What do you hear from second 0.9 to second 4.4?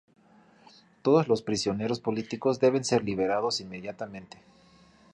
Todos los prisioneros políticos deben ser liberados inmediatamente".